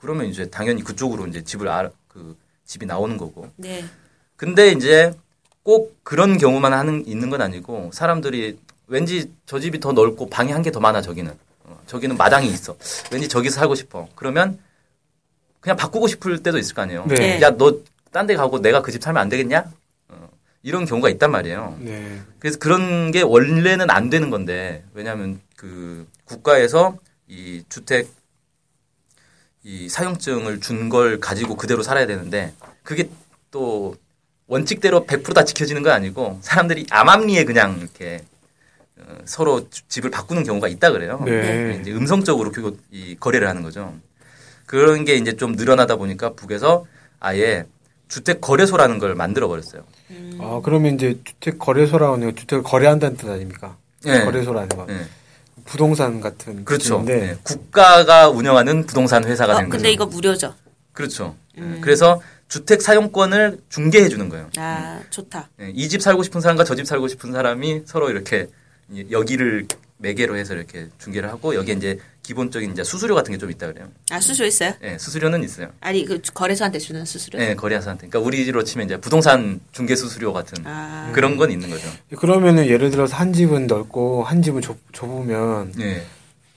그러면 0.00 0.26
이제 0.26 0.48
당연히 0.48 0.82
그쪽으로 0.82 1.26
이제 1.26 1.42
집을 1.44 1.68
알, 1.68 1.90
그 2.08 2.36
집이 2.64 2.86
나오는 2.86 3.16
거고. 3.16 3.50
네. 3.56 3.84
근데 4.36 4.72
이제 4.72 5.12
꼭 5.62 5.98
그런 6.02 6.38
경우만 6.38 6.72
하는 6.72 7.06
있는 7.06 7.28
건 7.30 7.42
아니고 7.42 7.90
사람들이 7.92 8.58
왠지 8.86 9.30
저 9.46 9.60
집이 9.60 9.78
더 9.80 9.92
넓고 9.92 10.30
방이 10.30 10.52
한 10.52 10.62
개 10.62 10.70
더 10.70 10.80
많아 10.80 11.02
저기는 11.02 11.32
어, 11.64 11.80
저기는 11.86 12.16
마당이 12.16 12.48
있어. 12.48 12.76
왠지 13.12 13.28
저기서 13.28 13.56
살고 13.60 13.74
싶어. 13.74 14.08
그러면 14.14 14.58
그냥 15.60 15.76
바꾸고 15.76 16.06
싶을 16.08 16.42
때도 16.42 16.58
있을 16.58 16.74
거 16.74 16.82
아니에요. 16.82 17.04
네. 17.06 17.40
야너 17.40 17.80
딴 18.10 18.26
데 18.26 18.34
가고 18.34 18.58
내가 18.60 18.80
그 18.82 18.90
집 18.90 19.02
살면 19.02 19.20
안 19.22 19.28
되겠냐? 19.28 19.70
어, 20.08 20.28
이런 20.62 20.86
경우가 20.86 21.10
있단 21.10 21.30
말이에요. 21.30 21.76
네. 21.80 22.20
그래서 22.38 22.58
그런 22.58 23.10
게 23.12 23.20
원래는 23.22 23.90
안 23.90 24.08
되는 24.10 24.30
건데 24.30 24.82
왜냐하면 24.94 25.40
그 25.56 26.08
국가에서 26.24 26.96
이 27.28 27.62
주택 27.68 28.08
이 29.62 29.88
사용증을 29.88 30.60
준 30.60 30.88
걸 30.88 31.20
가지고 31.20 31.56
그대로 31.56 31.82
살아야 31.82 32.06
되는데 32.06 32.52
그게 32.82 33.08
또 33.50 33.94
원칙대로 34.46 35.06
100%다 35.06 35.44
지켜지는 35.44 35.82
건 35.82 35.92
아니고 35.92 36.38
사람들이 36.42 36.86
암암리에 36.90 37.44
그냥 37.44 37.78
이렇게 37.78 38.22
어, 38.98 39.18
서로 39.24 39.68
주- 39.70 39.82
집을 39.88 40.10
바꾸는 40.10 40.44
경우가 40.44 40.68
있다 40.68 40.90
그래요. 40.92 41.22
네. 41.24 41.78
이제 41.80 41.92
음성적으로 41.92 42.50
그, 42.52 42.78
이 42.90 43.16
거래를 43.18 43.48
하는 43.48 43.62
거죠. 43.62 43.94
그런 44.66 45.04
게 45.04 45.14
이제 45.16 45.36
좀 45.36 45.52
늘어나다 45.52 45.96
보니까 45.96 46.32
북에서 46.32 46.86
아예 47.20 47.64
주택 48.08 48.40
거래소라는 48.40 48.98
걸 48.98 49.14
만들어 49.14 49.46
버렸어요. 49.46 49.84
아, 50.40 50.60
그러면 50.64 50.94
이제 50.96 51.18
주택 51.24 51.58
거래소라는 51.58 52.34
주택을 52.34 52.62
거래한다는 52.64 53.16
뜻 53.16 53.28
아닙니까? 53.28 53.76
네. 54.04 54.24
거래소라는 54.24 54.68
거. 54.70 54.86
네. 54.86 55.00
부동산 55.74 56.20
같은 56.20 56.64
그렇죠. 56.64 57.00
네. 57.06 57.36
국가가 57.44 58.28
운영하는 58.28 58.86
부동산 58.86 59.24
회사가 59.24 59.52
어, 59.52 59.56
되는 59.58 59.70
근데 59.70 59.84
거죠. 59.84 59.92
이거 59.94 60.06
무료죠. 60.06 60.54
그렇죠. 60.92 61.36
음. 61.58 61.78
그래서 61.80 62.20
주택 62.48 62.82
사용권을 62.82 63.60
중개해 63.68 64.08
주는 64.08 64.28
거예요. 64.28 64.50
아, 64.56 65.00
좋다. 65.10 65.48
이집 65.72 66.02
살고 66.02 66.24
싶은 66.24 66.40
사람과 66.40 66.64
저 66.64 66.74
집 66.74 66.86
살고 66.86 67.06
싶은 67.06 67.30
사람이 67.30 67.82
서로 67.86 68.10
이렇게 68.10 68.48
이- 68.90 69.06
여기를 69.12 69.68
매개로 69.98 70.36
해서 70.36 70.54
이렇게 70.54 70.88
중개를 70.98 71.28
하고 71.28 71.54
여기에 71.54 71.74
이제 71.76 71.98
기본적인 72.34 72.70
이제 72.72 72.84
수수료 72.84 73.14
같은 73.16 73.32
게 73.32 73.38
좀 73.40 73.50
있다 73.50 73.66
그래요. 73.72 73.88
아, 74.10 74.20
수수료 74.20 74.46
있어요? 74.46 74.72
네, 74.82 74.98
수수료는 74.98 75.42
있어요. 75.42 75.68
아니, 75.80 76.04
그 76.04 76.20
거래소한테 76.34 76.78
주는 76.78 77.04
수수료? 77.06 77.38
네, 77.38 77.54
거래사한테. 77.56 78.06
그러니까 78.08 78.20
우리로 78.26 78.62
치면 78.64 78.86
이제 78.86 78.96
부동산 78.98 79.60
중개 79.72 79.96
수수료 79.96 80.32
같은 80.34 80.62
아. 80.66 81.10
그런 81.14 81.36
건 81.36 81.50
있는 81.50 81.70
거죠. 81.70 81.88
그러면은 82.16 82.66
예를 82.66 82.90
들어서 82.90 83.16
한 83.16 83.32
집은 83.32 83.66
넓고 83.66 84.22
한 84.24 84.42
집은 84.42 84.60
좁, 84.60 84.76
좁으면 84.92 85.72
네. 85.76 86.02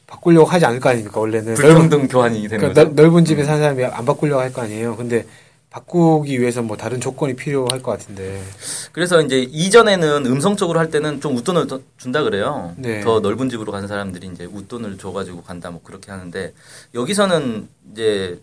바꾸려고 0.06 0.46
하지 0.46 0.66
않을 0.66 0.80
거 0.82 0.90
아닙니까? 0.90 1.20
원래는 1.20 1.56
넓은, 1.56 1.74
불평등 1.74 2.08
교환이 2.10 2.48
되는 2.50 2.70
그러니까 2.70 2.94
넓은 3.02 3.24
집에 3.26 3.44
사는 3.46 3.60
사람이 3.62 3.84
안 3.86 4.06
바꾸려고 4.06 4.42
할 4.42 4.52
거 4.52 4.62
아니에요. 4.62 4.96
근데 4.98 5.26
바꾸기 5.74 6.40
위해서 6.40 6.62
뭐 6.62 6.78
다른 6.78 7.02
조건이 7.02 7.36
필요할 7.36 7.82
것 7.82 7.90
같은데. 7.92 8.44
그래서 8.92 9.20
이제 9.24 9.40
이전에는 9.42 10.28
음성적으로 10.28 10.78
할 10.78 10.92
때는 10.92 11.20
좀 11.20 11.36
웃돈을 11.36 11.66
더 11.66 11.82
준다 11.98 12.22
그래요. 12.22 12.76
네. 12.78 13.02
더 13.02 13.20
넓은 13.20 13.50
집으로 13.50 13.72
가는 13.72 13.88
사람들이 13.88 14.28
이제 14.28 14.46
웃돈을 14.46 15.00
줘가지고 15.00 15.42
간다 15.42 15.72
뭐 15.72 15.82
그렇게 15.84 16.12
하는데 16.12 16.54
여기서는 16.94 17.68
이제 17.92 18.40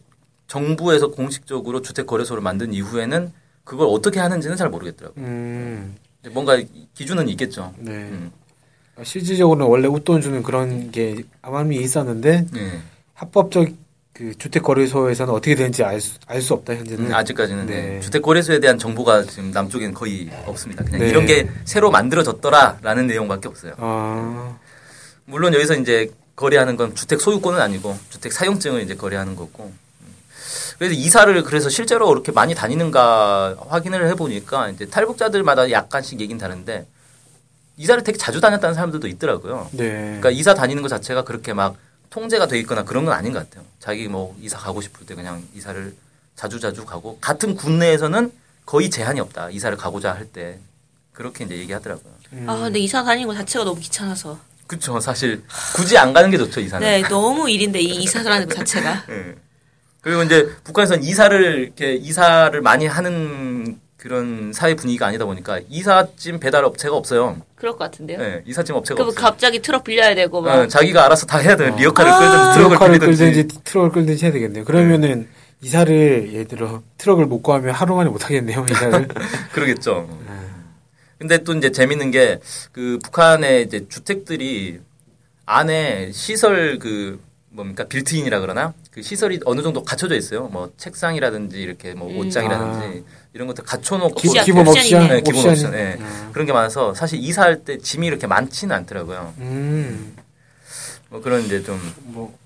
정부에서 0.49 1.13
공식적으로 1.13 1.83
주택 1.83 2.09
거래소를 2.09 2.43
만든 2.43 2.75
이후에는 2.75 3.33
그걸 3.63 3.87
어떻게 3.89 4.19
하는지는 4.19 4.57
잘 4.57 4.69
모르겠더라고요. 4.69 5.25
음, 5.25 5.95
뭔가 6.33 6.61
기준은 6.95 7.29
있겠죠. 7.29 7.73
네. 7.79 7.93
음. 7.93 8.33
실질적으로는 9.05 9.71
원래 9.71 9.87
웃돈 9.87 10.21
주는 10.21 10.43
그런 10.43 10.91
게 10.91 11.23
암암리에 11.43 11.81
있었는데 11.81 12.47
네. 12.53 12.81
합법적 13.15 13.69
그 14.21 14.37
주택 14.37 14.63
거래소에서는 14.63 15.33
어떻게 15.33 15.55
되는지 15.55 15.83
알수 15.83 16.19
알 16.27 16.43
수 16.43 16.53
없다 16.53 16.75
현재는. 16.75 17.07
음, 17.07 17.15
아직까지는 17.15 17.65
네. 17.65 17.83
네. 17.83 18.01
주택 18.01 18.21
거래소에 18.21 18.61
대한 18.61 18.77
정보가 18.79 19.23
지금 19.23 19.51
남쪽에는 19.51 19.95
거의 19.95 20.29
없습니다. 20.45 20.85
그냥 20.85 21.01
네. 21.01 21.09
이런 21.09 21.25
게 21.25 21.49
새로 21.65 21.91
만들어졌더라라는 21.91 23.07
내용밖에 23.07 23.49
없어요. 23.49 23.73
아, 23.79 24.59
물론 25.25 25.55
여기서 25.55 25.77
이제 25.77 26.13
거래하는 26.37 26.77
건 26.77 26.95
주택 26.95 27.23
소유권은 27.23 27.59
아니고 27.59 27.99
주택 28.11 28.35
사용증을 28.35 28.83
이제 28.83 28.95
거래하는 28.95 29.37
거고. 29.37 29.73
음. 30.03 30.15
그래서 30.79 30.95
이사를 30.95 31.43
그래서 31.45 31.71
실제로 31.71 32.07
그렇게 32.09 32.31
많이 32.31 32.55
다니는가 32.55 33.57
확인을 33.69 34.07
해보니까 34.11 34.69
이제 34.69 34.85
탈북자들마다 34.85 35.71
약간씩 35.71 36.21
얘기는 36.21 36.39
다른데 36.39 36.87
이사를 37.79 38.05
되게 38.05 38.19
자주 38.19 38.43
다녔다는 38.43 38.75
사람들도 38.75 39.09
있더라고요. 39.09 39.71
네. 39.73 39.89
그러니까 39.89 40.29
이사 40.31 40.53
다니는 40.53 40.83
것 40.83 40.89
자체가 40.89 41.25
그렇게 41.25 41.55
막 41.55 41.77
통제가 42.11 42.47
돼 42.49 42.59
있거나 42.61 42.85
그런 42.85 43.05
건 43.05 43.15
아닌 43.15 43.33
것 43.33 43.49
같아요. 43.49 43.65
자기 43.79 44.09
뭐 44.09 44.37
이사 44.41 44.59
가고 44.59 44.81
싶을 44.81 45.07
때 45.07 45.15
그냥 45.15 45.43
이사를 45.55 45.95
자주 46.37 46.59
자주 46.61 46.85
가고 46.85 47.19
같은 47.21 47.55
군내에서는 47.55 48.33
거의 48.67 48.91
제한이 48.91 49.21
없다. 49.21 49.51
이사를 49.51 49.77
가고자 49.77 50.13
할 50.13 50.27
때 50.27 50.59
그렇게 51.13 51.45
이제 51.45 51.57
얘기하더라고요. 51.59 52.13
아, 52.47 52.57
근데 52.57 52.79
이사 52.79 53.03
다니는 53.05 53.27
거 53.27 53.35
자체가 53.35 53.65
너무 53.65 53.81
귀찮아서. 53.81 54.39
그렇죠. 54.67 55.01
사실 55.01 55.43
굳이 55.75 55.99
안 55.99 56.13
가는 56.13 56.31
게 56.31 56.39
좋죠 56.39 56.61
이사는. 56.61 56.87
네, 56.87 57.03
너무 57.09 57.51
일인데, 57.51 57.81
이 57.81 58.03
이사라는 58.05 58.49
거 58.49 58.55
자체가. 58.55 59.05
예. 59.11 59.35
그리고 60.01 60.23
이제 60.23 60.49
북한에서는 60.65 61.03
이사를 61.03 61.59
이렇게 61.59 61.95
이사를 61.95 62.59
많이 62.63 62.87
하는 62.87 63.80
그런 64.01 64.53
사회 64.55 64.75
분위기가 64.75 65.07
아니다 65.07 65.27
보니까 65.27 65.61
이삿짐 65.69 66.41
배달 66.41 66.65
업체가 66.65 66.97
없어요. 66.97 67.37
그럴 67.55 67.73
것 67.73 67.81
같은데요. 67.81 68.19
예, 68.19 68.43
이삿짐 68.47 68.75
업체가 68.75 68.97
그럼 68.97 69.09
없어요. 69.09 69.23
갑자기 69.23 69.61
트럭 69.61 69.85
빌려야 69.85 70.15
되고, 70.15 70.41
막. 70.41 70.55
어, 70.59 70.67
자기가 70.67 71.05
알아서 71.05 71.27
다 71.27 71.37
해야 71.37 71.55
돼요. 71.55 71.77
리어카를 71.77 72.11
아. 72.11 72.19
끌든지 72.19 72.59
트럭을 72.59 72.79
트럭을. 72.79 72.99
끌든지 72.99 73.49
트럭을 73.63 73.91
끌든지 73.91 74.25
해야 74.25 74.33
되겠네요. 74.33 74.65
그러면은 74.65 75.29
이사를 75.61 76.33
예를 76.33 76.49
들어 76.49 76.83
트럭을 76.97 77.27
못 77.27 77.43
구하면 77.43 77.75
하루 77.75 77.95
만에 77.95 78.09
못 78.09 78.25
하겠네요. 78.25 78.65
이사를. 78.71 79.07
그러겠죠. 79.53 80.09
근데 81.19 81.37
또 81.45 81.53
이제 81.53 81.71
재밌는 81.71 82.11
게 82.11 82.41
그 82.73 82.99
북한의 83.05 83.65
이제 83.65 83.87
주택들이 83.87 84.81
안에 85.45 86.11
시설 86.13 86.79
그 86.79 87.21
뭡니까 87.53 87.85
빌트인이라 87.85 88.41
그러나 88.41 88.73
그 88.93 89.03
시설이 89.03 89.41
어느 89.45 89.63
정도 89.63 89.83
갖춰져 89.83 90.15
있어요. 90.15 90.49
뭐 90.49 90.71
책상이라든지 90.77 91.61
이렇게 91.61 91.95
뭐 91.95 92.09
음. 92.09 92.19
옷장이라든지 92.19 93.05
이런 93.35 93.49
것들 93.49 93.65
갖춰놓고 93.65 94.15
기, 94.15 94.29
기본. 94.45 94.69
옵션, 94.69 95.09
네, 95.09 95.21
기본. 95.21 95.51
옵션. 95.51 95.73
네. 95.73 95.99
그런 96.33 96.47
게 96.47 96.53
많아서 96.53 96.95
사실 96.95 97.19
이사할 97.19 97.65
때 97.65 97.79
짐이 97.79 98.07
이렇게 98.07 98.27
많지는 98.27 98.75
않더라고요. 98.77 99.35
음, 99.39 100.17
뭐 101.09 101.21
그런 101.21 101.45
이제 101.45 101.63
좀뭐 101.63 102.39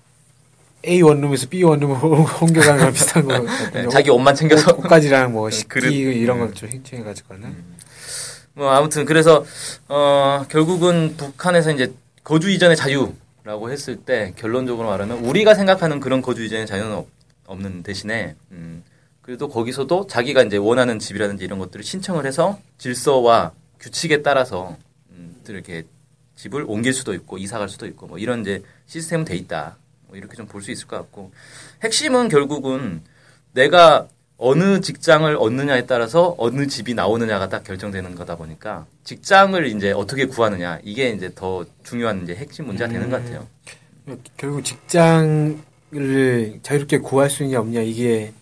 A 0.87 1.01
원룸에서 1.01 1.47
B 1.49 1.63
원룸으로 1.63 2.27
옮겨가는 2.41 2.77
거랑 2.79 2.93
비슷한 2.93 3.25
거 3.25 3.39
네. 3.73 3.87
자기 3.89 4.09
옷만 4.09 4.33
챙겨서 4.35 4.71
옷, 4.73 4.79
옷가지랑 4.85 5.33
뭐 5.33 5.49
식기 5.51 5.67
그릇. 5.67 5.91
이런 5.91 6.39
음. 6.41 6.47
걸좀 6.47 6.69
행정해가지고 6.69 7.35
하나. 7.35 7.51
뭐 8.53 8.71
아무튼 8.71 9.05
그래서 9.05 9.45
어 9.87 10.45
결국은 10.49 11.15
북한에서 11.17 11.71
이제 11.71 11.93
거주 12.23 12.49
이전의 12.49 12.75
자유 12.75 13.13
라고 13.45 13.69
했을 13.69 13.95
때 13.97 14.33
결론적으로 14.35 14.89
말하면 14.89 15.19
우리가 15.23 15.53
생각하는 15.53 15.99
그런 15.99 16.23
거주 16.23 16.43
이전의 16.43 16.65
자유는 16.65 16.91
없, 16.93 17.07
없는 17.45 17.83
대신에 17.83 18.35
음 18.51 18.83
그래도 19.21 19.47
거기서도 19.49 20.07
자기가 20.07 20.41
이제 20.43 20.57
원하는 20.57 20.97
집이라든지 20.97 21.43
이런 21.45 21.59
것들을 21.59 21.83
신청을 21.85 22.25
해서 22.25 22.59
질서와 22.79 23.53
규칙에 23.79 24.23
따라서 24.23 24.75
음 25.11 25.35
이렇게 25.47 25.85
집을 26.35 26.65
옮길 26.67 26.91
수도 26.91 27.13
있고 27.13 27.37
이사 27.37 27.59
갈 27.59 27.69
수도 27.69 27.85
있고 27.85 28.07
뭐 28.07 28.17
이런 28.17 28.41
이제 28.41 28.63
시스템은 28.87 29.25
돼 29.25 29.35
있다. 29.35 29.77
뭐 30.07 30.17
이렇게 30.17 30.35
좀 30.35 30.47
볼 30.47 30.63
수 30.63 30.71
있을 30.71 30.87
것 30.87 30.97
같고 30.97 31.31
핵심은 31.83 32.29
결국은 32.29 33.03
내가 33.53 34.07
어느 34.37 34.81
직장을 34.81 35.33
얻느냐에 35.39 35.85
따라서 35.85 36.35
어느 36.37 36.67
집이 36.67 36.93
나오느냐가 36.93 37.47
딱 37.47 37.63
결정되는 37.63 38.15
거다 38.15 38.35
보니까 38.35 38.85
직장을 39.05 39.65
이제 39.67 39.91
어떻게 39.91 40.25
구하느냐 40.25 40.79
이게 40.83 41.09
이제 41.09 41.31
더 41.33 41.65
중요한 41.83 42.23
이제 42.23 42.35
핵심 42.35 42.65
문제가 42.67 42.89
되는 42.91 43.09
것 43.09 43.23
같아요. 43.23 43.47
결국 44.37 44.63
직장을 44.63 45.59
자유롭게 46.61 46.97
구할 46.99 47.29
수 47.29 47.43
있냐 47.43 47.59
없냐 47.59 47.81
이게 47.81 48.33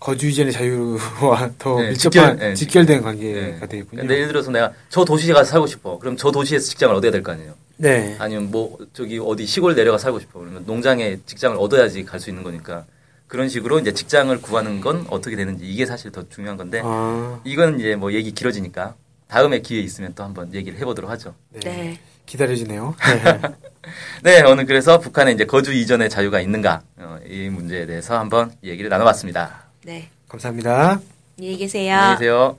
거주 0.00 0.28
이전의 0.28 0.52
자유와 0.52 1.50
더 1.58 1.76
네, 1.80 1.90
밀접한 1.90 1.96
직결, 1.96 2.36
네, 2.38 2.54
직결 2.54 2.86
된 2.86 3.02
관계가 3.02 3.40
네. 3.60 3.68
되겠군요. 3.68 4.00
근데 4.00 4.14
예를 4.14 4.28
들어서 4.28 4.50
내가 4.50 4.72
저 4.88 5.04
도시에 5.04 5.32
가서 5.32 5.50
살고 5.50 5.66
싶어. 5.66 5.98
그럼 5.98 6.16
저 6.16 6.32
도시에서 6.32 6.66
직장을 6.66 6.94
얻어야 6.94 7.10
될 7.12 7.22
거 7.22 7.32
아니에요. 7.32 7.52
네. 7.76 8.16
아니면 8.18 8.50
뭐 8.50 8.78
저기 8.94 9.18
어디 9.18 9.46
시골 9.46 9.74
내려가 9.74 9.98
살고 9.98 10.18
싶어. 10.20 10.40
그러면 10.40 10.64
농장에 10.66 11.18
직장을 11.26 11.56
얻어야지 11.58 12.04
갈 12.04 12.18
수 12.18 12.30
있는 12.30 12.42
거니까 12.42 12.84
그런 13.30 13.48
식으로 13.48 13.78
이제 13.78 13.94
직장을 13.94 14.42
구하는 14.42 14.80
건 14.80 15.06
어떻게 15.08 15.36
되는지 15.36 15.64
이게 15.64 15.86
사실 15.86 16.10
더 16.10 16.28
중요한 16.28 16.56
건데 16.56 16.82
아, 16.84 17.40
이건 17.44 17.78
이제 17.78 17.94
뭐 17.94 18.12
얘기 18.12 18.32
길어지니까 18.32 18.96
다음에 19.28 19.60
기회 19.60 19.80
있으면 19.80 20.12
또 20.16 20.24
한번 20.24 20.52
얘기를 20.52 20.76
해보도록 20.80 21.08
하죠. 21.12 21.34
네. 21.50 21.60
네. 21.60 22.00
기다려지네요. 22.26 22.96
네, 24.22 24.42
오늘 24.42 24.66
그래서 24.66 24.98
북한에 24.98 25.30
이제 25.30 25.44
거주 25.44 25.72
이전의 25.72 26.10
자유가 26.10 26.40
있는가 26.40 26.82
어, 26.96 27.18
이 27.24 27.48
문제에 27.48 27.86
대해서 27.86 28.18
한번 28.18 28.52
얘기를 28.64 28.90
나눠봤습니다. 28.90 29.64
네. 29.84 30.10
감사합니다. 30.28 31.00
안녕히 31.38 31.56
계세요. 31.56 31.94
안녕히 31.94 32.18
계세요. 32.18 32.58